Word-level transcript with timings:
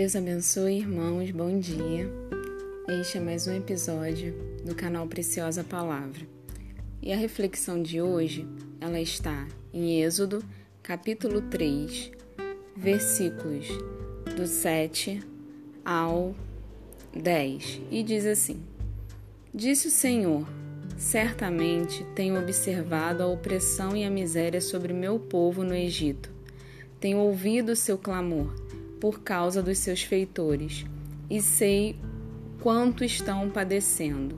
Deus 0.00 0.16
abençoe, 0.16 0.78
irmãos, 0.78 1.30
bom 1.30 1.58
dia. 1.60 2.10
Este 2.88 3.18
é 3.18 3.20
mais 3.20 3.46
um 3.46 3.52
episódio 3.52 4.34
do 4.64 4.74
canal 4.74 5.06
Preciosa 5.06 5.62
Palavra. 5.62 6.26
E 7.02 7.12
a 7.12 7.16
reflexão 7.18 7.82
de 7.82 8.00
hoje, 8.00 8.48
ela 8.80 8.98
está 8.98 9.46
em 9.74 10.00
Êxodo, 10.02 10.42
capítulo 10.82 11.42
3, 11.42 12.12
versículos 12.74 13.68
do 14.34 14.46
7 14.46 15.20
ao 15.84 16.34
10, 17.14 17.82
e 17.90 18.02
diz 18.02 18.24
assim: 18.24 18.62
Disse 19.52 19.88
o 19.88 19.90
Senhor: 19.90 20.48
Certamente 20.96 22.06
tenho 22.14 22.40
observado 22.40 23.22
a 23.22 23.26
opressão 23.26 23.94
e 23.94 24.02
a 24.04 24.10
miséria 24.10 24.62
sobre 24.62 24.94
meu 24.94 25.18
povo 25.18 25.62
no 25.62 25.74
Egito. 25.74 26.32
Tenho 26.98 27.18
ouvido 27.18 27.72
o 27.72 27.76
seu 27.76 27.98
clamor 27.98 28.69
por 29.00 29.20
causa 29.20 29.62
dos 29.62 29.78
seus 29.78 30.02
feitores, 30.02 30.84
e 31.28 31.40
sei 31.40 31.96
quanto 32.60 33.02
estão 33.02 33.48
padecendo. 33.48 34.36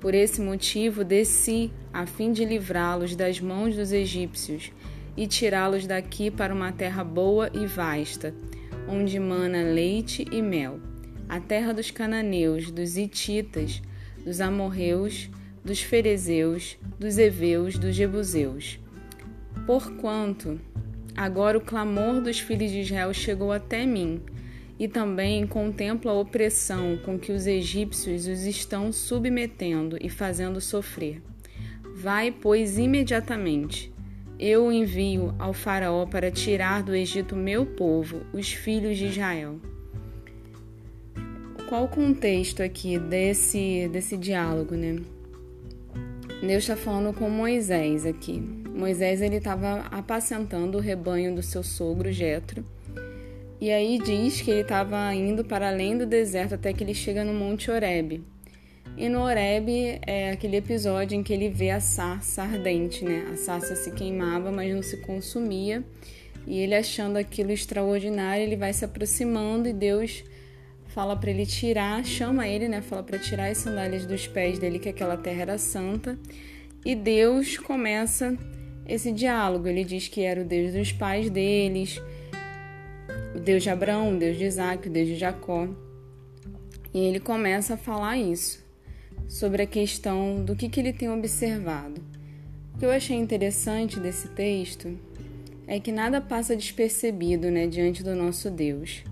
Por 0.00 0.14
esse 0.14 0.40
motivo 0.40 1.02
desci 1.02 1.72
a 1.92 2.06
fim 2.06 2.32
de 2.32 2.44
livrá-los 2.44 3.16
das 3.16 3.40
mãos 3.40 3.74
dos 3.74 3.90
egípcios 3.90 4.70
e 5.16 5.26
tirá-los 5.26 5.86
daqui 5.86 6.30
para 6.30 6.54
uma 6.54 6.72
terra 6.72 7.02
boa 7.02 7.50
e 7.54 7.66
vasta, 7.66 8.34
onde 8.88 9.18
mana 9.18 9.62
leite 9.62 10.26
e 10.30 10.42
mel, 10.42 10.78
a 11.28 11.40
terra 11.40 11.72
dos 11.72 11.90
cananeus, 11.90 12.70
dos 12.70 12.96
hititas, 12.96 13.80
dos 14.24 14.40
amorreus, 14.40 15.30
dos 15.64 15.80
ferezeus, 15.80 16.76
dos 16.98 17.16
heveus, 17.16 17.78
dos 17.78 17.94
jebuseus. 17.94 18.78
Porquanto 19.66 20.60
Agora 21.16 21.56
o 21.56 21.60
clamor 21.60 22.20
dos 22.20 22.40
filhos 22.40 22.70
de 22.70 22.80
Israel 22.80 23.14
chegou 23.14 23.52
até 23.52 23.86
mim, 23.86 24.20
e 24.78 24.88
também 24.88 25.46
contemplo 25.46 26.10
a 26.10 26.14
opressão 26.14 26.98
com 27.04 27.18
que 27.18 27.30
os 27.30 27.46
egípcios 27.46 28.26
os 28.26 28.44
estão 28.44 28.92
submetendo 28.92 29.96
e 30.00 30.08
fazendo 30.08 30.60
sofrer. 30.60 31.22
Vai, 31.94 32.32
pois, 32.32 32.76
imediatamente. 32.76 33.92
Eu 34.38 34.66
o 34.66 34.72
envio 34.72 35.32
ao 35.38 35.52
Faraó 35.52 36.04
para 36.06 36.30
tirar 36.30 36.82
do 36.82 36.94
Egito 36.94 37.36
meu 37.36 37.64
povo, 37.64 38.22
os 38.32 38.52
filhos 38.52 38.98
de 38.98 39.06
Israel. 39.06 39.60
Qual 41.68 41.84
o 41.84 41.88
contexto 41.88 42.60
aqui 42.60 42.98
desse, 42.98 43.88
desse 43.92 44.16
diálogo, 44.16 44.74
né? 44.74 44.96
Deus 46.40 46.64
está 46.64 46.76
falando 46.76 47.14
com 47.14 47.30
Moisés 47.30 48.04
aqui. 48.04 48.63
Moisés 48.74 49.22
ele 49.22 49.36
estava 49.36 49.86
apacentando 49.90 50.76
o 50.76 50.80
rebanho 50.80 51.32
do 51.32 51.42
seu 51.42 51.62
sogro 51.62 52.10
Jetro. 52.10 52.64
E 53.60 53.70
aí 53.70 53.98
diz 54.04 54.40
que 54.40 54.50
ele 54.50 54.62
estava 54.62 55.14
indo 55.14 55.44
para 55.44 55.68
além 55.68 55.96
do 55.96 56.04
deserto 56.04 56.56
até 56.56 56.72
que 56.72 56.82
ele 56.82 56.92
chega 56.92 57.24
no 57.24 57.32
Monte 57.32 57.70
Horebe. 57.70 58.24
E 58.96 59.08
no 59.08 59.20
Horebe 59.20 60.00
é 60.04 60.32
aquele 60.32 60.56
episódio 60.56 61.16
em 61.16 61.22
que 61.22 61.32
ele 61.32 61.48
vê 61.48 61.70
a 61.70 61.78
sarça 61.78 62.42
ardente, 62.42 63.04
né? 63.04 63.28
A 63.32 63.36
sarça 63.36 63.76
se 63.76 63.92
queimava, 63.92 64.50
mas 64.50 64.74
não 64.74 64.82
se 64.82 64.96
consumia. 64.98 65.84
E 66.44 66.58
ele 66.58 66.74
achando 66.74 67.16
aquilo 67.16 67.52
extraordinário, 67.52 68.42
ele 68.42 68.56
vai 68.56 68.72
se 68.72 68.84
aproximando 68.84 69.68
e 69.68 69.72
Deus 69.72 70.24
fala 70.88 71.16
para 71.16 71.30
ele 71.30 71.46
tirar, 71.46 72.04
chama 72.04 72.46
ele, 72.48 72.68
né? 72.68 72.80
Fala 72.82 73.04
para 73.04 73.20
tirar 73.20 73.50
as 73.50 73.58
sandálias 73.58 74.04
dos 74.04 74.26
pés 74.26 74.58
dele, 74.58 74.80
que 74.80 74.88
aquela 74.88 75.16
terra 75.16 75.42
era 75.42 75.58
santa. 75.58 76.18
E 76.84 76.94
Deus 76.94 77.56
começa 77.56 78.36
esse 78.86 79.12
diálogo. 79.12 79.66
Ele 79.66 79.84
diz 79.84 80.08
que 80.08 80.22
era 80.22 80.40
o 80.40 80.44
Deus 80.44 80.72
dos 80.72 80.92
pais 80.92 81.30
deles, 81.30 82.00
o 83.34 83.40
Deus 83.40 83.62
de 83.62 83.70
Abraão, 83.70 84.14
o 84.14 84.18
Deus 84.18 84.36
de 84.36 84.44
Isaac, 84.44 84.88
o 84.88 84.90
Deus 84.90 85.08
de 85.08 85.16
Jacó. 85.16 85.68
E 86.92 86.98
ele 86.98 87.20
começa 87.20 87.74
a 87.74 87.76
falar 87.76 88.16
isso, 88.16 88.64
sobre 89.26 89.62
a 89.62 89.66
questão 89.66 90.44
do 90.44 90.54
que, 90.54 90.68
que 90.68 90.80
ele 90.80 90.92
tem 90.92 91.10
observado. 91.10 92.00
O 92.74 92.78
que 92.78 92.84
eu 92.84 92.90
achei 92.90 93.16
interessante 93.16 93.98
desse 93.98 94.28
texto 94.28 94.96
é 95.66 95.80
que 95.80 95.90
nada 95.90 96.20
passa 96.20 96.56
despercebido 96.56 97.50
né, 97.50 97.66
diante 97.66 98.02
do 98.02 98.14
nosso 98.14 98.50
Deus 98.50 99.02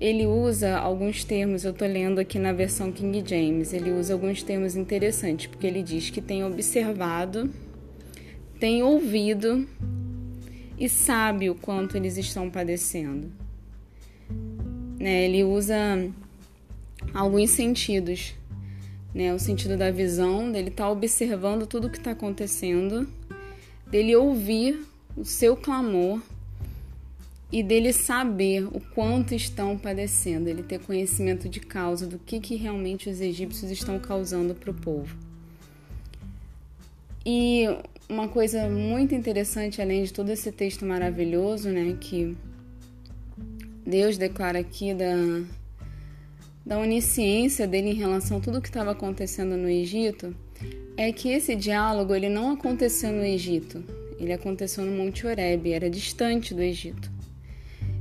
ele 0.00 0.26
usa 0.26 0.78
alguns 0.78 1.24
termos, 1.24 1.62
eu 1.62 1.72
estou 1.72 1.86
lendo 1.86 2.18
aqui 2.18 2.38
na 2.38 2.54
versão 2.54 2.90
King 2.90 3.22
James, 3.24 3.74
ele 3.74 3.90
usa 3.90 4.14
alguns 4.14 4.42
termos 4.42 4.74
interessantes, 4.74 5.46
porque 5.46 5.66
ele 5.66 5.82
diz 5.82 6.08
que 6.08 6.22
tem 6.22 6.42
observado, 6.42 7.50
tem 8.60 8.82
ouvido 8.82 9.66
e 10.78 10.86
sabe 10.86 11.48
o 11.48 11.54
quanto 11.54 11.96
eles 11.96 12.18
estão 12.18 12.50
padecendo. 12.50 13.32
Né, 14.98 15.24
ele 15.24 15.42
usa 15.42 15.74
alguns 17.14 17.50
sentidos, 17.50 18.34
né, 19.14 19.32
o 19.32 19.38
sentido 19.38 19.78
da 19.78 19.90
visão, 19.90 20.52
dele 20.52 20.68
estar 20.68 20.84
tá 20.84 20.90
observando 20.90 21.66
tudo 21.66 21.86
o 21.86 21.90
que 21.90 21.96
está 21.96 22.10
acontecendo, 22.10 23.08
dele 23.90 24.14
ouvir 24.14 24.86
o 25.16 25.24
seu 25.24 25.56
clamor 25.56 26.20
e 27.50 27.62
dele 27.62 27.94
saber 27.94 28.66
o 28.66 28.80
quanto 28.94 29.34
estão 29.34 29.78
padecendo, 29.78 30.50
ele 30.50 30.62
ter 30.62 30.80
conhecimento 30.80 31.48
de 31.48 31.60
causa 31.60 32.06
do 32.06 32.18
que, 32.18 32.38
que 32.38 32.56
realmente 32.56 33.08
os 33.08 33.22
egípcios 33.22 33.70
estão 33.70 33.98
causando 33.98 34.54
para 34.54 34.70
o 34.70 34.74
povo. 34.74 35.16
E 37.24 37.66
uma 38.10 38.28
coisa 38.28 38.68
muito 38.68 39.14
interessante, 39.14 39.80
além 39.80 40.02
de 40.02 40.12
todo 40.12 40.30
esse 40.30 40.50
texto 40.50 40.84
maravilhoso, 40.84 41.70
né, 41.70 41.96
que 42.00 42.36
Deus 43.86 44.18
declara 44.18 44.58
aqui 44.58 44.92
da, 44.92 45.14
da 46.66 46.78
onisciência 46.78 47.68
dele 47.68 47.90
em 47.90 47.94
relação 47.94 48.38
a 48.38 48.40
tudo 48.40 48.60
que 48.60 48.68
estava 48.68 48.90
acontecendo 48.90 49.56
no 49.56 49.68
Egito, 49.68 50.34
é 50.96 51.12
que 51.12 51.28
esse 51.28 51.54
diálogo 51.54 52.14
ele 52.14 52.28
não 52.28 52.50
aconteceu 52.50 53.12
no 53.12 53.24
Egito, 53.24 53.82
ele 54.18 54.32
aconteceu 54.32 54.84
no 54.84 54.92
Monte 54.92 55.26
Horebe, 55.26 55.72
era 55.72 55.88
distante 55.88 56.52
do 56.52 56.60
Egito. 56.60 57.10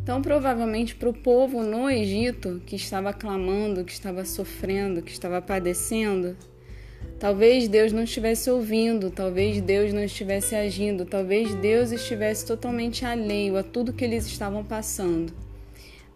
Então, 0.02 0.24
provavelmente 0.24 0.96
para 0.96 1.08
o 1.08 1.14
povo 1.14 1.62
no 1.62 1.88
Egito, 1.88 2.60
que 2.66 2.76
estava 2.76 3.14
clamando, 3.14 3.86
que 3.86 3.92
estava 3.92 4.26
sofrendo, 4.26 5.04
que 5.04 5.12
estava 5.12 5.40
padecendo, 5.40 6.36
talvez 7.20 7.68
Deus 7.68 7.92
não 7.92 8.04
estivesse 8.04 8.50
ouvindo, 8.50 9.12
talvez 9.12 9.62
Deus 9.62 9.92
não 9.94 10.04
estivesse 10.04 10.56
agindo, 10.56 11.06
talvez 11.06 11.54
Deus 11.56 11.92
estivesse 11.92 12.46
totalmente 12.46 13.06
alheio 13.06 13.58
a 13.58 13.64
tudo 13.64 13.94
que 13.94 14.06
eles 14.06 14.26
estavam 14.26 14.64
passando. 14.64 15.34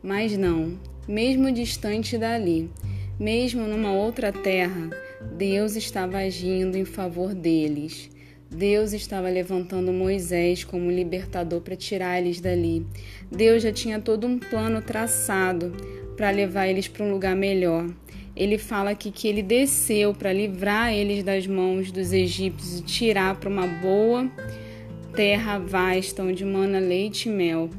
Mas 0.01 0.37
não, 0.37 0.79
mesmo 1.07 1.51
distante 1.51 2.17
dali, 2.17 2.71
mesmo 3.19 3.67
numa 3.67 3.91
outra 3.91 4.31
terra, 4.31 4.89
Deus 5.37 5.75
estava 5.75 6.17
agindo 6.17 6.77
em 6.77 6.85
favor 6.85 7.33
deles. 7.35 8.09
Deus 8.49 8.93
estava 8.93 9.29
levantando 9.29 9.91
Moisés 9.91 10.63
como 10.63 10.91
libertador 10.91 11.61
para 11.61 11.75
tirar 11.75 12.21
eles 12.21 12.39
dali. 12.39 12.85
Deus 13.31 13.63
já 13.63 13.71
tinha 13.71 13.99
todo 13.99 14.27
um 14.27 14.37
plano 14.37 14.81
traçado 14.81 15.73
para 16.15 16.29
levar 16.29 16.67
eles 16.67 16.87
para 16.87 17.03
um 17.03 17.11
lugar 17.11 17.35
melhor. 17.35 17.89
Ele 18.35 18.57
fala 18.57 18.91
aqui 18.91 19.11
que 19.11 19.27
ele 19.27 19.43
desceu 19.43 20.13
para 20.13 20.33
livrar 20.33 20.91
eles 20.91 21.23
das 21.23 21.45
mãos 21.45 21.91
dos 21.91 22.11
egípcios 22.11 22.79
e 22.79 22.83
tirar 22.83 23.35
para 23.39 23.49
uma 23.49 23.67
boa 23.67 24.29
terra 25.15 25.59
vasta 25.59 26.23
onde 26.23 26.43
mana 26.43 26.79
leite 26.79 27.29
e 27.29 27.31
mel. 27.31 27.69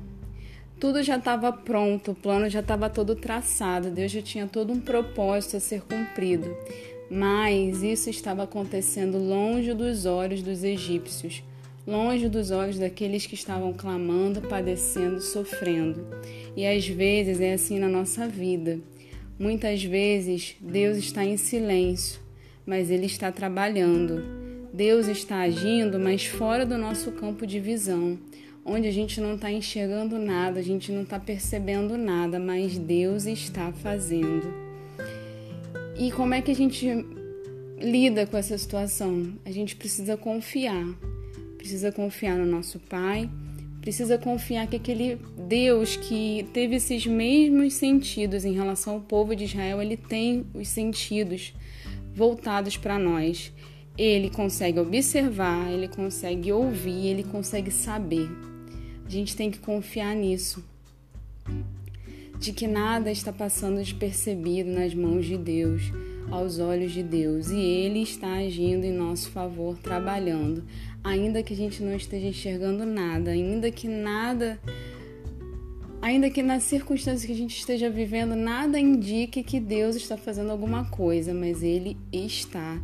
Tudo 0.79 1.03
já 1.03 1.17
estava 1.17 1.53
pronto, 1.53 2.13
o 2.13 2.15
plano 2.15 2.49
já 2.49 2.61
estava 2.61 2.89
todo 2.89 3.17
traçado, 3.17 3.91
Deus 3.91 4.13
já 4.13 4.23
tinha 4.23 4.47
todo 4.47 4.73
um 4.73 4.81
propósito 4.81 5.57
a 5.57 5.61
ser 5.61 5.83
cumprido. 5.83 6.57
Mas 7.11 7.83
isso 7.83 8.09
estava 8.09 8.45
acontecendo 8.45 9.19
longe 9.19 9.73
dos 9.73 10.07
olhos 10.07 10.43
dos 10.43 10.63
egípcios, 10.63 11.43
longe 11.87 12.29
dos 12.29 12.51
olhos 12.51 12.79
daqueles 12.79 13.27
que 13.27 13.35
estavam 13.35 13.73
clamando, 13.73 14.43
padecendo, 14.43 15.21
sofrendo. 15.21 16.07
E 16.57 16.67
às 16.67 16.87
vezes 16.87 17.41
é 17.41 17.55
assim 17.55 17.79
na 17.79 17.89
nossa 17.89 18.29
vida. 18.29 18.79
Muitas 19.39 19.83
vezes 19.83 20.57
Deus 20.61 20.97
está 20.97 21.25
em 21.25 21.37
silêncio, 21.37 22.21
mas 22.65 22.91
Ele 22.91 23.07
está 23.07 23.33
trabalhando. 23.33 24.23
Deus 24.73 25.09
está 25.09 25.41
agindo, 25.41 25.99
mas 25.99 26.25
fora 26.25 26.65
do 26.65 26.79
nosso 26.79 27.13
campo 27.13 27.47
de 27.47 27.61
visão, 27.61 28.19
onde 28.65 28.89
a 28.89 28.93
gente 28.93 29.21
não 29.21 29.35
está 29.35 29.51
enxergando 29.51 30.19
nada, 30.19 30.61
a 30.61 30.63
gente 30.63 30.91
não 30.91 31.03
está 31.03 31.19
percebendo 31.19 31.97
nada, 31.97 32.39
mas 32.39 32.79
Deus 32.79 33.27
está 33.27 33.73
fazendo. 33.73 34.53
E 35.99 36.11
como 36.11 36.35
é 36.35 36.43
que 36.43 36.51
a 36.51 36.55
gente 36.55 36.89
lida 37.79 38.27
com 38.27 38.37
essa 38.37 38.59
situação? 38.59 39.33
A 39.45 39.51
gente 39.51 39.77
precisa 39.77 40.17
confiar. 40.17 40.87
Precisa 41.57 41.93
confiar 41.93 42.37
no 42.37 42.45
nosso 42.45 42.79
Pai, 42.79 43.31
precisa 43.85 44.17
confiar 44.17 44.67
que 44.67 44.77
aquele 44.77 45.21
Deus 45.37 45.95
que 45.95 46.49
teve 46.55 46.77
esses 46.77 47.07
mesmos 47.07 47.75
sentidos 47.75 48.43
em 48.43 48.55
relação 48.55 48.95
ao 48.95 49.01
povo 49.03 49.37
de 49.37 49.45
Israel, 49.45 49.83
ele 49.83 49.95
tem 49.95 50.47
os 50.55 50.69
sentidos 50.69 51.53
voltados 52.15 52.79
para 52.79 52.99
nós. 52.99 53.53
Ele 53.99 54.31
consegue 54.31 54.81
observar, 54.81 55.71
ele 55.71 55.87
consegue 55.87 56.51
ouvir, 56.51 57.09
ele 57.09 57.25
consegue 57.25 57.71
saber. 57.71 58.27
A 59.05 59.11
gente 59.11 59.37
tem 59.37 59.51
que 59.51 59.59
confiar 59.59 60.17
nisso. 60.17 60.65
de 62.41 62.55
que 62.55 62.67
nada 62.67 63.13
está 63.13 63.33
passando 63.35 63.77
despercebido 63.77 64.71
nas 64.71 64.95
mãos 64.95 65.27
de 65.27 65.37
Deus, 65.37 65.83
aos 66.31 66.59
olhos 66.59 66.93
de 66.93 67.03
Deus, 67.03 67.51
e 67.51 67.59
Ele 67.59 68.03
está 68.03 68.35
agindo 68.35 68.85
em 68.85 68.93
nosso 68.93 69.31
favor, 69.31 69.77
trabalhando, 69.79 70.65
ainda 71.03 71.43
que 71.43 71.53
a 71.53 71.57
gente 71.57 71.83
não 71.83 71.95
esteja 71.95 72.27
enxergando 72.27 72.85
nada, 72.85 73.31
ainda 73.31 73.71
que 73.71 73.89
nada 73.89 74.59
ainda 76.05 76.29
que 76.29 76.43
nas 76.43 76.65
circunstâncias 76.65 77.25
que 77.25 77.33
a 77.33 77.37
gente 77.37 77.57
esteja 77.57 77.89
vivendo 77.89 78.37
nada 78.37 78.79
indique 78.79 79.43
que 79.43 79.59
Deus 79.59 79.97
está 79.97 80.19
fazendo 80.19 80.51
alguma 80.51 80.85
coisa, 80.85 81.33
mas 81.33 81.63
Ele 81.63 81.97
está 82.13 82.79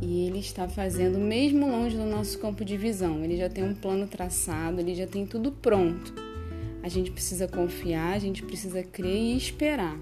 e 0.00 0.26
Ele 0.26 0.38
está 0.38 0.66
fazendo 0.66 1.18
mesmo 1.18 1.70
longe 1.70 1.98
do 1.98 2.06
nosso 2.06 2.38
campo 2.38 2.64
de 2.64 2.78
visão. 2.78 3.22
Ele 3.22 3.36
já 3.36 3.50
tem 3.50 3.62
um 3.62 3.74
plano 3.74 4.06
traçado, 4.06 4.80
ele 4.80 4.94
já 4.94 5.06
tem 5.06 5.26
tudo 5.26 5.52
pronto. 5.52 6.14
A 6.82 6.88
gente 6.88 7.10
precisa 7.10 7.46
confiar, 7.46 8.14
a 8.14 8.18
gente 8.18 8.42
precisa 8.42 8.82
crer 8.82 9.34
e 9.34 9.36
esperar, 9.36 9.98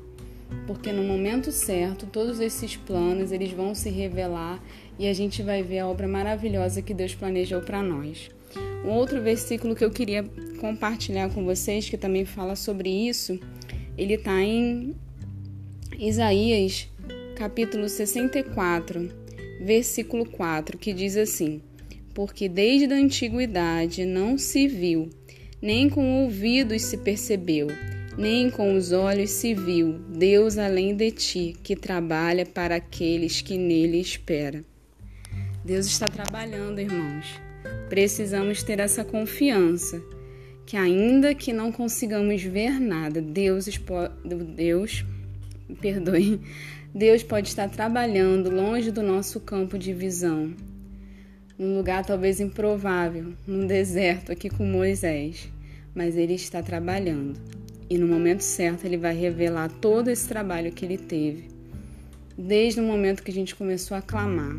porque 0.66 0.92
no 0.92 1.02
momento 1.02 1.50
certo 1.50 2.06
todos 2.06 2.40
esses 2.40 2.76
planos 2.76 3.32
eles 3.32 3.52
vão 3.52 3.74
se 3.74 3.90
revelar 3.90 4.62
e 4.98 5.08
a 5.08 5.12
gente 5.12 5.42
vai 5.42 5.62
ver 5.62 5.80
a 5.80 5.86
obra 5.86 6.06
maravilhosa 6.06 6.82
que 6.82 6.94
Deus 6.94 7.14
planejou 7.14 7.60
para 7.60 7.82
nós. 7.82 8.30
Um 8.84 8.90
outro 8.90 9.20
versículo 9.20 9.74
que 9.74 9.84
eu 9.84 9.90
queria 9.90 10.24
compartilhar 10.58 11.30
com 11.30 11.44
vocês, 11.44 11.88
que 11.88 11.96
também 11.96 12.24
fala 12.24 12.56
sobre 12.56 12.88
isso, 12.88 13.38
ele 13.96 14.14
está 14.14 14.40
em 14.42 14.94
Isaías, 15.98 16.88
capítulo 17.36 17.88
64, 17.88 19.10
versículo 19.60 20.24
4, 20.24 20.78
que 20.78 20.92
diz 20.92 21.16
assim: 21.16 21.60
Porque 22.14 22.48
desde 22.48 22.92
a 22.92 22.96
antiguidade 22.96 24.04
não 24.06 24.38
se 24.38 24.66
viu, 24.66 25.10
nem 25.60 25.88
com 25.88 26.22
ouvidos 26.22 26.82
se 26.82 26.96
percebeu, 26.96 27.68
nem 28.20 28.50
com 28.50 28.76
os 28.76 28.92
olhos 28.92 29.30
se 29.30 29.54
viu 29.54 29.98
Deus 30.10 30.58
além 30.58 30.94
de 30.94 31.10
ti, 31.10 31.56
que 31.62 31.74
trabalha 31.74 32.44
para 32.44 32.76
aqueles 32.76 33.40
que 33.40 33.56
nele 33.56 33.98
esperam. 33.98 34.62
Deus 35.64 35.86
está 35.86 36.06
trabalhando, 36.06 36.78
irmãos. 36.80 37.40
Precisamos 37.88 38.62
ter 38.62 38.78
essa 38.78 39.02
confiança 39.02 40.02
que 40.66 40.76
ainda 40.76 41.34
que 41.34 41.50
não 41.50 41.72
consigamos 41.72 42.42
ver 42.42 42.78
nada, 42.78 43.22
Deus, 43.22 43.66
Deus, 44.54 45.02
perdoe, 45.80 46.40
Deus 46.94 47.22
pode 47.22 47.48
estar 47.48 47.70
trabalhando 47.70 48.50
longe 48.50 48.90
do 48.90 49.02
nosso 49.02 49.40
campo 49.40 49.78
de 49.78 49.94
visão, 49.94 50.52
num 51.58 51.74
lugar 51.74 52.04
talvez 52.04 52.38
improvável, 52.38 53.32
num 53.46 53.66
deserto 53.66 54.30
aqui 54.30 54.50
com 54.50 54.64
Moisés, 54.64 55.48
mas 55.94 56.16
ele 56.16 56.34
está 56.34 56.62
trabalhando. 56.62 57.59
E 57.90 57.98
no 57.98 58.06
momento 58.06 58.40
certo 58.42 58.84
ele 58.84 58.96
vai 58.96 59.14
revelar 59.14 59.68
todo 59.68 60.08
esse 60.08 60.28
trabalho 60.28 60.70
que 60.70 60.84
ele 60.84 60.96
teve, 60.96 61.48
desde 62.38 62.80
o 62.80 62.84
momento 62.84 63.22
que 63.22 63.32
a 63.32 63.34
gente 63.34 63.56
começou 63.56 63.96
a 63.96 64.00
clamar. 64.00 64.56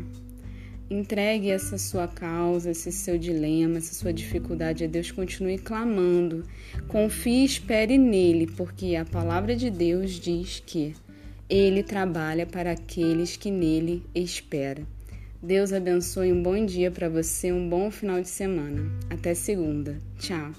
Entregue 0.90 1.48
essa 1.48 1.78
sua 1.78 2.06
causa, 2.06 2.70
esse 2.70 2.92
seu 2.92 3.16
dilema, 3.16 3.78
essa 3.78 3.94
sua 3.94 4.12
dificuldade 4.12 4.84
a 4.84 4.86
Deus. 4.86 5.10
Continue 5.10 5.56
clamando. 5.56 6.44
Confie 6.86 7.40
e 7.40 7.44
espere 7.46 7.96
nele, 7.96 8.46
porque 8.46 8.94
a 8.96 9.04
palavra 9.06 9.56
de 9.56 9.70
Deus 9.70 10.20
diz 10.20 10.62
que 10.66 10.94
ele 11.48 11.82
trabalha 11.82 12.44
para 12.44 12.72
aqueles 12.72 13.36
que 13.36 13.50
nele 13.50 14.02
esperam. 14.14 14.86
Deus 15.42 15.72
abençoe 15.72 16.30
um 16.30 16.42
bom 16.42 16.64
dia 16.64 16.90
para 16.90 17.08
você, 17.08 17.50
um 17.50 17.68
bom 17.68 17.90
final 17.90 18.20
de 18.20 18.28
semana. 18.28 18.82
Até 19.10 19.32
segunda. 19.34 19.98
Tchau. 20.18 20.52